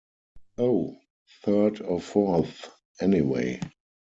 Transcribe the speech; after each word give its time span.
Oh, 0.57 0.97
third 1.43 1.79
or 1.79 2.01
fourth, 2.01 2.71
anyway. 2.99 3.59